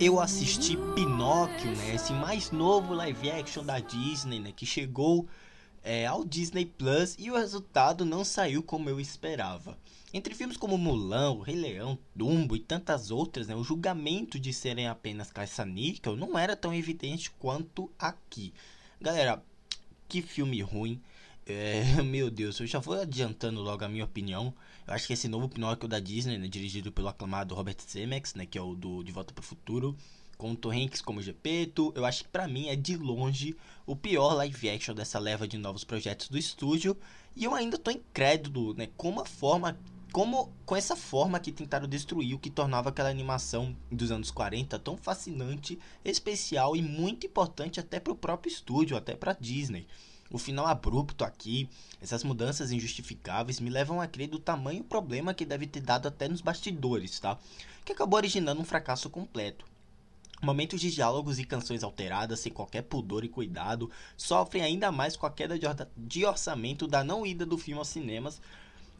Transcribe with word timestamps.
eu 0.00 0.20
assisti 0.20 0.76
Pinóquio, 0.94 1.70
né? 1.76 1.94
Esse 1.94 2.12
mais 2.12 2.50
novo 2.50 2.94
live 2.94 3.30
action 3.30 3.64
da 3.64 3.78
Disney, 3.78 4.40
né? 4.40 4.52
Que 4.54 4.66
chegou 4.66 5.26
é, 5.82 6.06
ao 6.06 6.24
Disney 6.24 6.66
Plus 6.66 7.14
e 7.18 7.30
o 7.30 7.36
resultado 7.36 8.04
não 8.04 8.24
saiu 8.24 8.62
como 8.62 8.88
eu 8.88 9.00
esperava. 9.00 9.78
Entre 10.12 10.34
filmes 10.34 10.56
como 10.56 10.78
Mulan, 10.78 11.32
O 11.32 11.40
Rei 11.40 11.56
Leão, 11.56 11.98
Dumbo 12.14 12.54
e 12.54 12.60
tantas 12.60 13.10
outras, 13.10 13.48
né, 13.48 13.56
o 13.56 13.64
julgamento 13.64 14.38
de 14.38 14.52
serem 14.52 14.86
apenas 14.86 15.32
caça-níquel 15.32 16.14
não 16.16 16.38
era 16.38 16.54
tão 16.54 16.72
evidente 16.72 17.32
quanto 17.32 17.90
aqui. 17.98 18.52
Galera, 19.00 19.42
que 20.08 20.22
filme 20.22 20.62
ruim. 20.62 21.00
É, 21.46 21.82
meu 22.02 22.30
Deus, 22.30 22.58
eu 22.58 22.66
já 22.66 22.78
vou 22.78 22.98
adiantando 23.00 23.60
logo 23.60 23.84
a 23.84 23.88
minha 23.88 24.04
opinião. 24.04 24.54
Eu 24.86 24.94
acho 24.94 25.06
que 25.06 25.12
esse 25.12 25.28
novo 25.28 25.48
Pinóquio 25.48 25.88
da 25.88 26.00
Disney, 26.00 26.38
né, 26.38 26.48
dirigido 26.48 26.90
pelo 26.90 27.08
aclamado 27.08 27.54
Robert 27.54 27.76
Zemeckis, 27.88 28.34
né, 28.34 28.46
que 28.46 28.58
é 28.58 28.62
o 28.62 28.74
do 28.74 29.02
De 29.02 29.12
Volta 29.12 29.32
para 29.34 29.42
o 29.42 29.44
Futuro, 29.44 29.96
com 30.38 30.54
Tom 30.54 30.72
Hanks 30.72 31.00
como 31.00 31.22
Gepeto, 31.22 31.92
eu 31.94 32.04
acho 32.04 32.24
que 32.24 32.28
para 32.28 32.48
mim 32.48 32.68
é 32.68 32.76
de 32.76 32.96
longe 32.96 33.56
o 33.86 33.94
pior 33.94 34.34
live 34.34 34.70
action 34.70 34.94
dessa 34.94 35.18
leva 35.18 35.46
de 35.46 35.56
novos 35.58 35.84
projetos 35.84 36.28
do 36.28 36.38
estúdio. 36.38 36.96
E 37.36 37.44
eu 37.44 37.54
ainda 37.54 37.78
tô 37.78 37.90
incrédulo, 37.90 38.74
né, 38.74 38.88
com 38.96 39.20
a 39.20 39.24
forma 39.24 39.78
como 40.12 40.52
com 40.64 40.76
essa 40.76 40.94
forma 40.94 41.40
que 41.40 41.50
tentaram 41.50 41.88
destruir 41.88 42.36
o 42.36 42.38
que 42.38 42.48
tornava 42.48 42.88
aquela 42.88 43.10
animação 43.10 43.76
dos 43.90 44.12
anos 44.12 44.30
40 44.30 44.78
tão 44.78 44.96
fascinante, 44.96 45.76
especial 46.04 46.76
e 46.76 46.82
muito 46.82 47.26
importante 47.26 47.80
até 47.80 47.98
para 47.98 48.12
o 48.12 48.16
próprio 48.16 48.50
estúdio, 48.50 48.96
até 48.96 49.16
para 49.16 49.32
Disney. 49.32 49.88
O 50.34 50.38
final 50.38 50.66
abrupto 50.66 51.22
aqui, 51.22 51.68
essas 52.02 52.24
mudanças 52.24 52.72
injustificáveis 52.72 53.60
me 53.60 53.70
levam 53.70 54.00
a 54.00 54.08
crer 54.08 54.26
do 54.26 54.40
tamanho 54.40 54.82
problema 54.82 55.32
que 55.32 55.44
deve 55.44 55.64
ter 55.64 55.80
dado 55.80 56.08
até 56.08 56.26
nos 56.26 56.40
bastidores, 56.40 57.20
tá? 57.20 57.38
Que 57.84 57.92
acabou 57.92 58.16
originando 58.16 58.60
um 58.60 58.64
fracasso 58.64 59.08
completo. 59.08 59.64
Momentos 60.42 60.80
de 60.80 60.90
diálogos 60.90 61.38
e 61.38 61.44
canções 61.44 61.84
alteradas, 61.84 62.40
sem 62.40 62.50
qualquer 62.52 62.82
pudor 62.82 63.24
e 63.24 63.28
cuidado, 63.28 63.88
sofrem 64.16 64.64
ainda 64.64 64.90
mais 64.90 65.16
com 65.16 65.24
a 65.24 65.30
queda 65.30 65.56
de 65.96 66.26
orçamento 66.26 66.88
da 66.88 67.04
não 67.04 67.24
ida 67.24 67.46
do 67.46 67.56
filme 67.56 67.78
aos 67.78 67.86
cinemas, 67.86 68.42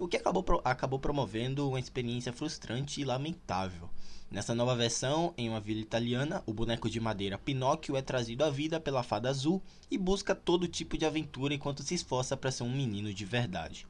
o 0.00 0.08
que 0.08 0.16
acabou, 0.16 0.42
acabou 0.64 0.98
promovendo 0.98 1.68
uma 1.68 1.78
experiência 1.78 2.32
frustrante 2.32 3.02
e 3.02 3.04
lamentável. 3.04 3.90
Nessa 4.30 4.54
nova 4.54 4.74
versão, 4.74 5.34
em 5.36 5.46
uma 5.46 5.60
vila 5.60 5.80
italiana, 5.80 6.42
o 6.46 6.54
boneco 6.54 6.88
de 6.88 6.98
madeira 6.98 7.36
Pinóquio 7.36 7.94
é 7.96 8.00
trazido 8.00 8.42
à 8.42 8.48
vida 8.48 8.80
pela 8.80 9.02
fada 9.02 9.28
azul 9.28 9.62
e 9.90 9.98
busca 9.98 10.34
todo 10.34 10.66
tipo 10.66 10.96
de 10.96 11.04
aventura 11.04 11.52
enquanto 11.52 11.82
se 11.82 11.94
esforça 11.94 12.34
para 12.34 12.50
ser 12.50 12.62
um 12.62 12.74
menino 12.74 13.12
de 13.12 13.26
verdade. 13.26 13.86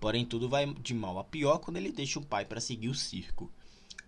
Porém, 0.00 0.24
tudo 0.24 0.48
vai 0.48 0.66
de 0.66 0.94
mal 0.94 1.16
a 1.20 1.22
pior 1.22 1.58
quando 1.58 1.76
ele 1.76 1.92
deixa 1.92 2.18
o 2.18 2.26
pai 2.26 2.44
para 2.44 2.60
seguir 2.60 2.88
o 2.88 2.94
circo. 2.94 3.48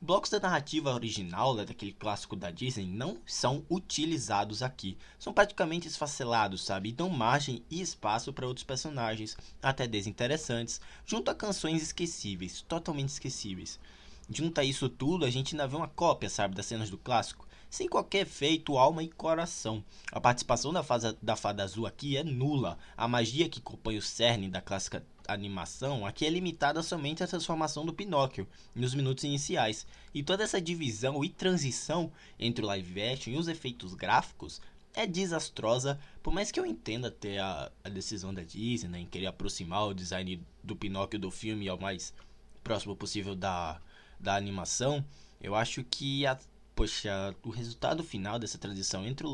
Blocos 0.01 0.31
da 0.31 0.41
narrativa 0.41 0.93
original, 0.93 1.55
né, 1.55 1.65
daquele 1.65 1.93
clássico 1.93 2.37
da 2.37 2.51
Disney, 2.51 2.87
não 2.87 3.19
são 3.25 3.65
utilizados 3.71 4.63
aqui. 4.63 4.99
São 5.19 5.33
praticamente 5.33 5.89
esfacelados, 5.89 6.65
sabe? 6.65 6.91
E 6.91 6.93
dão 6.93 7.09
margem 7.09 7.65
e 7.71 7.81
espaço 7.81 8.33
para 8.33 8.47
outros 8.47 8.65
personagens, 8.65 9.37
até 9.63 9.87
desinteressantes, 9.87 10.81
junto 11.07 11.31
a 11.31 11.35
canções 11.35 11.83
esquecíveis, 11.83 12.63
totalmente 12.63 13.09
esquecíveis. 13.11 13.81
Junto 14.29 14.61
a 14.61 14.65
isso 14.65 14.89
tudo, 14.89 15.25
a 15.25 15.31
gente 15.31 15.55
ainda 15.55 15.67
vê 15.67 15.77
uma 15.77 15.89
cópia, 15.89 16.29
sabe, 16.29 16.55
das 16.55 16.67
cenas 16.67 16.91
do 16.91 16.99
clássico, 16.99 17.47
sem 17.71 17.89
qualquer 17.89 18.23
efeito, 18.23 18.79
alma 18.79 19.03
e 19.03 19.09
coração. 19.09 19.85
A 20.13 20.21
participação 20.21 20.73
da, 20.73 20.83
fada, 20.83 21.17
da 21.21 21.35
fada 21.35 21.63
azul 21.63 21.87
aqui 21.87 22.17
é 22.17 22.23
nula. 22.23 22.79
A 22.97 23.09
magia 23.09 23.49
que 23.49 23.61
compõe 23.61 23.97
o 23.97 24.03
cerne 24.03 24.49
da 24.49 24.61
clássica 24.61 25.05
animação 25.27 26.07
aqui 26.07 26.27
é 26.27 26.31
limitada 26.31 26.83
somente 26.83 27.23
à 27.23 27.27
transformação 27.27 27.85
do 27.85 27.93
Pinóquio 27.93 28.47
nos 28.75 28.95
minutos 28.95 29.25
iniciais. 29.25 29.87
E 30.13 30.23
toda 30.23 30.45
essa 30.45 30.61
divisão 30.61 31.25
e 31.25 31.29
transição 31.29 32.13
entre 32.39 32.65
o 32.65 32.69
live 32.69 33.03
action 33.03 33.33
e 33.33 33.39
os 33.39 33.49
efeitos 33.49 33.95
gráficos 33.95 34.61
é 34.95 35.07
desastrosa, 35.07 35.99
por 36.23 36.33
mais 36.33 36.53
que 36.53 36.61
eu 36.61 36.65
entenda 36.65 37.09
até 37.09 37.39
a, 37.41 37.71
a 37.83 37.89
decisão 37.89 38.33
da 38.33 38.43
Disney 38.43 38.89
né, 38.89 39.01
em 39.01 39.07
querer 39.07 39.27
aproximar 39.27 39.89
o 39.89 39.95
design 39.95 40.41
do 40.63 40.77
Pinóquio 40.77 41.19
do 41.19 41.31
filme 41.31 41.69
ao 41.69 41.79
mais 41.79 42.15
próximo 42.63 42.95
possível 42.95 43.35
da, 43.35 43.81
da 44.21 44.37
animação, 44.37 45.05
eu 45.41 45.55
acho 45.55 45.83
que 45.85 46.25
a, 46.25 46.39
poxa, 46.75 47.35
o 47.43 47.51
resultado 47.51 48.03
final 48.03 48.39
dessa 48.39 48.57
transição 48.57 49.05
entre, 49.05 49.27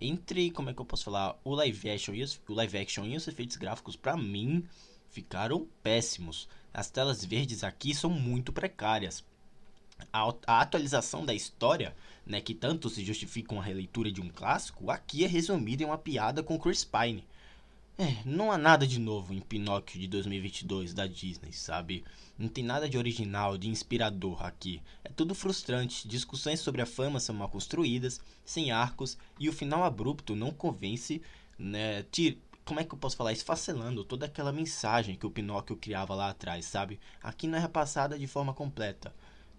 entre 0.00 0.50
como 0.50 0.70
é 0.70 0.74
que 0.74 0.80
eu 0.80 0.84
posso 0.84 1.04
falar, 1.04 1.38
o 1.44 1.54
live 1.54 1.90
action 1.90 2.14
e 2.14 2.22
os, 2.22 2.40
o 2.48 2.54
live 2.54 2.78
action 2.78 3.06
e 3.06 3.16
os 3.16 3.26
efeitos 3.26 3.56
gráficos, 3.56 3.96
para 3.96 4.16
mim, 4.16 4.66
ficaram 5.14 5.68
péssimos. 5.82 6.48
As 6.72 6.90
telas 6.90 7.24
verdes 7.24 7.62
aqui 7.62 7.94
são 7.94 8.10
muito 8.10 8.52
precárias. 8.52 9.24
A, 10.12 10.34
a 10.46 10.60
atualização 10.60 11.24
da 11.24 11.32
história, 11.32 11.94
né, 12.26 12.40
que 12.40 12.52
tanto 12.52 12.90
se 12.90 13.04
justifica 13.04 13.54
uma 13.54 13.62
releitura 13.62 14.10
de 14.10 14.20
um 14.20 14.28
clássico, 14.28 14.90
aqui 14.90 15.24
é 15.24 15.28
resumida 15.28 15.84
em 15.84 15.86
uma 15.86 15.96
piada 15.96 16.42
com 16.42 16.58
Chris 16.58 16.84
Pine. 16.84 17.24
É, 17.96 18.16
não 18.24 18.50
há 18.50 18.58
nada 18.58 18.84
de 18.84 18.98
novo 18.98 19.32
em 19.32 19.40
Pinóquio 19.40 20.00
de 20.00 20.08
2022 20.08 20.92
da 20.92 21.06
Disney, 21.06 21.52
sabe? 21.52 22.02
Não 22.36 22.48
tem 22.48 22.64
nada 22.64 22.88
de 22.88 22.98
original, 22.98 23.56
de 23.56 23.68
inspirador 23.68 24.44
aqui. 24.44 24.82
É 25.04 25.10
tudo 25.10 25.32
frustrante, 25.32 26.08
discussões 26.08 26.58
sobre 26.58 26.82
a 26.82 26.86
fama 26.86 27.20
são 27.20 27.36
mal 27.36 27.48
construídas, 27.48 28.20
sem 28.44 28.72
arcos, 28.72 29.16
e 29.38 29.48
o 29.48 29.52
final 29.52 29.84
abrupto 29.84 30.34
não 30.34 30.50
convence, 30.50 31.22
né? 31.56 32.02
Como 32.64 32.80
é 32.80 32.84
que 32.84 32.94
eu 32.94 32.98
posso 32.98 33.16
falar? 33.16 33.32
Esfacelando 33.32 34.04
toda 34.04 34.26
aquela 34.26 34.52
mensagem 34.52 35.16
que 35.16 35.26
o 35.26 35.30
Pinóquio 35.30 35.76
criava 35.76 36.14
lá 36.14 36.30
atrás, 36.30 36.64
sabe? 36.64 36.98
Aqui 37.22 37.46
não 37.46 37.58
é 37.58 37.60
repassada 37.60 38.18
de 38.18 38.26
forma 38.26 38.54
completa. 38.54 39.14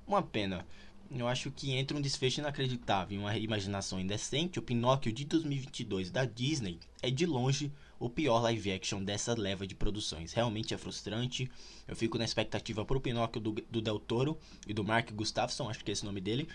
Uma 0.07 0.21
pena. 0.21 0.65
Eu 1.11 1.27
acho 1.27 1.51
que 1.51 1.71
entre 1.71 1.95
um 1.95 2.01
desfecho 2.01 2.39
inacreditável 2.39 3.15
e 3.15 3.19
uma 3.19 3.37
imaginação 3.37 3.99
indecente, 3.99 4.59
o 4.59 4.61
Pinóquio 4.61 5.11
de 5.11 5.23
2022 5.25 6.09
da 6.09 6.25
Disney 6.25 6.79
é 7.01 7.09
de 7.09 7.25
longe 7.25 7.71
o 7.99 8.09
pior 8.09 8.41
live 8.41 8.71
action 8.71 9.03
dessa 9.03 9.33
leva 9.33 9.65
de 9.65 9.75
produções. 9.75 10.33
Realmente 10.33 10.73
é 10.73 10.77
frustrante. 10.77 11.49
Eu 11.87 11.95
fico 11.95 12.17
na 12.17 12.25
expectativa 12.25 12.83
pro 12.83 12.99
Pinóquio 12.99 13.39
do, 13.39 13.51
do 13.51 13.81
Del 13.81 13.99
Toro 13.99 14.37
e 14.67 14.73
do 14.73 14.83
Mark 14.83 15.11
Gustafsson, 15.13 15.69
acho 15.69 15.83
que 15.83 15.91
é 15.91 15.93
esse 15.93 16.03
o 16.03 16.05
nome 16.05 16.21
dele. 16.21 16.47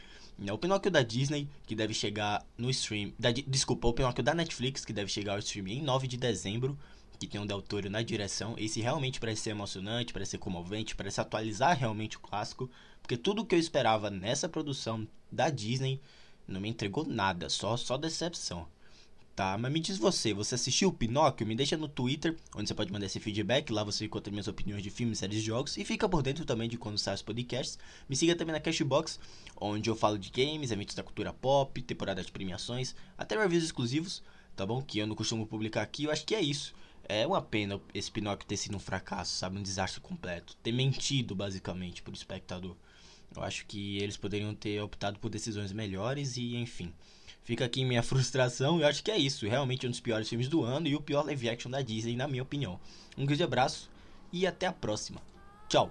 É 0.45 0.53
o 0.53 0.59
Pinóquio 0.59 0.91
da 0.91 1.03
Disney, 1.03 1.49
que 1.67 1.75
deve 1.75 1.95
chegar 1.95 2.45
no 2.57 2.71
stream. 2.71 3.13
Da, 3.19 3.31
desculpa, 3.31 3.89
o 3.89 3.93
Pinóquio 3.93 4.25
da 4.25 4.35
Netflix, 4.35 4.85
que 4.85 4.93
deve 4.93 5.11
chegar 5.11 5.35
ao 5.35 5.39
stream 5.39 5.69
em 5.69 5.83
9 5.83 6.07
de 6.07 6.17
dezembro. 6.17 6.79
Que 7.21 7.29
tem 7.29 7.41
o 7.41 7.47
Del 7.47 7.63
Toro 7.63 7.89
na 7.89 8.03
direção. 8.03 8.57
Esse 8.59 8.81
realmente 8.81 9.21
parece 9.21 9.43
ser 9.43 9.51
emocionante, 9.51 10.13
parece 10.13 10.33
ser 10.33 10.39
comovente, 10.39 10.97
parece 10.97 11.21
atualizar 11.21 11.79
realmente 11.79 12.17
o 12.17 12.21
clássico. 12.21 12.69
Porque 13.01 13.17
tudo 13.17 13.45
que 13.45 13.55
eu 13.55 13.59
esperava 13.61 14.11
nessa 14.11 14.49
produção 14.49 15.07
da 15.31 15.49
Disney 15.49 16.01
não 16.49 16.61
me 16.61 16.69
entregou 16.69 17.07
nada, 17.07 17.49
só, 17.49 17.77
só 17.77 17.97
decepção 17.97 18.67
tá? 19.41 19.57
Mas 19.57 19.73
me 19.73 19.81
diz 19.81 19.97
você, 19.97 20.35
você 20.35 20.55
assistiu 20.55 20.91
o 20.91 20.93
Pinóquio? 20.93 21.47
Me 21.47 21.55
deixa 21.55 21.75
no 21.75 21.89
Twitter, 21.89 22.37
onde 22.55 22.69
você 22.69 22.75
pode 22.75 22.93
mandar 22.93 23.07
esse 23.07 23.19
feedback. 23.19 23.73
Lá 23.73 23.83
você 23.83 24.05
encontra 24.05 24.31
minhas 24.31 24.47
opiniões 24.47 24.83
de 24.83 24.91
filmes, 24.91 25.19
séries 25.19 25.39
e 25.39 25.41
jogos. 25.41 25.79
E 25.79 25.85
fica 25.85 26.07
por 26.07 26.23
dentro 26.23 26.45
também 26.45 26.69
de 26.69 26.77
quando 26.77 26.99
saem 26.99 27.15
os 27.15 27.23
podcasts. 27.23 27.79
Me 28.07 28.15
siga 28.15 28.37
também 28.37 28.53
na 28.53 28.61
Cashbox, 28.61 29.19
onde 29.57 29.89
eu 29.89 29.97
falo 29.97 30.19
de 30.19 30.31
games, 30.31 30.71
eventos 30.71 30.95
da 30.95 31.03
cultura 31.03 31.33
pop, 31.33 31.81
temporada 31.81 32.23
de 32.23 32.31
premiações, 32.31 32.95
até 33.17 33.35
reviews 33.35 33.65
exclusivos, 33.65 34.23
tá 34.55 34.67
bom? 34.67 34.83
Que 34.83 34.99
eu 34.99 35.07
não 35.07 35.17
costumo 35.17 35.47
publicar 35.47 35.81
aqui. 35.81 36.05
Eu 36.05 36.11
acho 36.11 36.27
que 36.27 36.35
é 36.35 36.43
isso. 36.43 36.75
É 37.13 37.27
uma 37.27 37.43
pena 37.43 37.81
esse 37.93 38.09
Pinóquio 38.09 38.47
ter 38.47 38.57
sido 38.57 38.77
um 38.77 38.79
fracasso, 38.79 39.35
sabe? 39.35 39.59
Um 39.59 39.63
desastre 39.63 40.01
completo. 40.01 40.57
Ter 40.63 40.71
mentido, 40.71 41.35
basicamente, 41.35 42.03
pro 42.03 42.15
espectador. 42.15 42.77
Eu 43.35 43.43
acho 43.43 43.67
que 43.67 43.99
eles 43.99 44.17
poderiam 44.17 44.55
ter 44.55 44.81
optado 44.81 45.19
por 45.19 45.29
decisões 45.29 45.73
melhores 45.73 46.37
e, 46.37 46.55
enfim. 46.55 46.95
Fica 47.43 47.65
aqui 47.65 47.85
minha 47.85 48.01
frustração. 48.05 48.81
Eu 48.81 48.87
acho 48.87 49.03
que 49.03 49.11
é 49.11 49.19
isso. 49.19 49.49
Realmente 49.49 49.89
um 49.89 49.91
dos 49.91 49.99
piores 49.99 50.29
filmes 50.29 50.49
do 50.49 50.63
ano 50.63 50.87
e 50.87 50.95
o 50.95 51.01
pior 51.01 51.25
live 51.25 51.49
action 51.49 51.69
da 51.69 51.83
Disney, 51.83 52.15
na 52.15 52.29
minha 52.29 52.45
opinião. 52.45 52.79
Um 53.19 53.27
grande 53.27 53.43
abraço 53.43 53.91
e 54.33 54.47
até 54.47 54.69
a 54.69 54.73
próxima. 54.73 55.21
Tchau. 55.69 55.91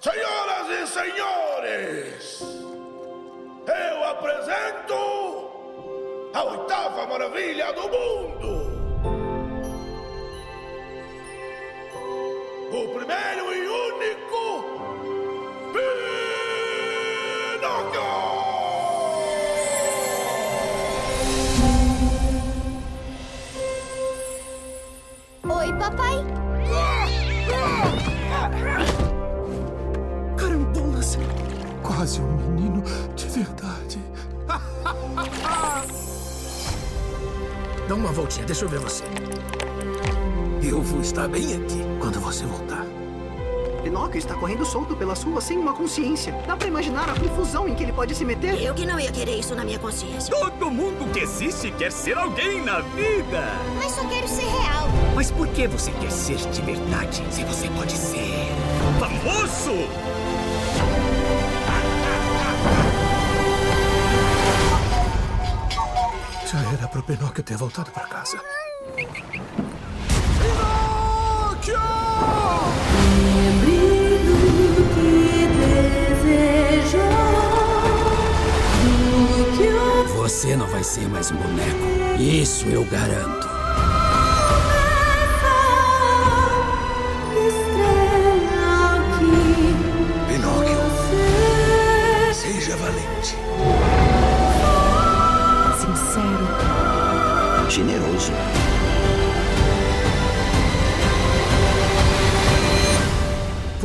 Senhoras 0.00 0.70
e 0.70 0.86
senhores, 0.86 2.65
oitava 6.96 7.06
maravilha 7.06 7.72
do 7.74 7.82
mundo. 7.82 8.76
O 12.72 12.88
primeiro 12.94 13.54
e 13.54 13.68
único 13.68 14.64
Oi, 25.48 25.72
papai. 25.78 26.24
Carambolas! 30.36 31.18
Quase 31.82 32.20
um 32.20 32.36
menino 32.36 32.82
de 33.14 33.26
verdade. 33.28 34.00
Dá 37.88 37.94
uma 37.94 38.10
voltinha, 38.10 38.44
deixa 38.44 38.64
eu 38.64 38.68
ver 38.68 38.80
você. 38.80 39.04
Eu 40.60 40.82
vou 40.82 41.00
estar 41.00 41.28
bem 41.28 41.54
aqui 41.54 41.80
quando 42.00 42.18
você 42.18 42.44
voltar. 42.44 42.84
Pinóquio 43.84 44.18
está 44.18 44.34
correndo 44.34 44.64
solto 44.64 44.96
pelas 44.96 45.22
ruas 45.22 45.44
sem 45.44 45.56
uma 45.56 45.72
consciência. 45.72 46.32
Dá 46.44 46.56
pra 46.56 46.66
imaginar 46.66 47.08
a 47.08 47.14
confusão 47.14 47.68
em 47.68 47.76
que 47.76 47.84
ele 47.84 47.92
pode 47.92 48.12
se 48.16 48.24
meter? 48.24 48.60
Eu 48.60 48.74
que 48.74 48.84
não 48.84 48.98
ia 48.98 49.12
querer 49.12 49.38
isso 49.38 49.54
na 49.54 49.64
minha 49.64 49.78
consciência. 49.78 50.34
Todo 50.34 50.68
mundo 50.68 51.08
que 51.12 51.20
existe 51.20 51.70
quer 51.70 51.92
ser 51.92 52.18
alguém 52.18 52.60
na 52.64 52.80
vida. 52.80 53.44
Mas 53.76 53.92
só 53.92 54.04
quero 54.08 54.26
ser 54.26 54.46
real. 54.46 54.88
Mas 55.14 55.30
por 55.30 55.46
que 55.46 55.68
você 55.68 55.92
quer 55.92 56.10
ser 56.10 56.38
de 56.38 56.62
verdade 56.62 57.22
se 57.30 57.44
você 57.44 57.68
pode 57.68 57.92
ser 57.92 58.48
famoso? 58.98 59.88
Era 66.96 67.02
pro 67.02 67.14
Pinóquio 67.14 67.44
ter 67.44 67.58
voltado 67.58 67.90
pra 67.90 68.06
casa. 68.06 68.40
Você 80.16 80.56
não 80.56 80.66
vai 80.68 80.82
ser 80.82 81.06
mais 81.10 81.30
um 81.30 81.36
boneco. 81.36 82.18
Isso 82.18 82.66
eu 82.68 82.82
garanto. 82.86 83.45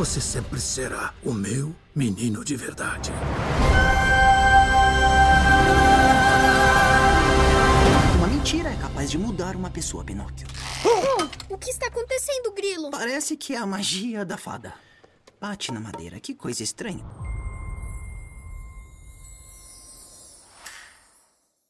Você 0.02 0.20
sempre 0.20 0.60
será 0.60 1.14
o 1.22 1.32
meu 1.32 1.72
menino 1.94 2.44
de 2.44 2.56
verdade. 2.56 3.12
Uma 8.16 8.26
mentira 8.26 8.70
é 8.70 8.76
capaz 8.78 9.08
de 9.08 9.16
mudar 9.16 9.54
uma 9.54 9.70
pessoa, 9.70 10.02
Pinóquio. 10.02 10.44
O 11.48 11.56
que 11.56 11.70
está 11.70 11.86
acontecendo, 11.86 12.50
Grilo? 12.50 12.90
Parece 12.90 13.36
que 13.36 13.54
é 13.54 13.58
a 13.58 13.64
magia 13.64 14.24
da 14.24 14.36
fada. 14.36 14.74
Bate 15.40 15.70
na 15.70 15.78
madeira, 15.78 16.18
que 16.18 16.34
coisa 16.34 16.64
estranha. 16.64 17.04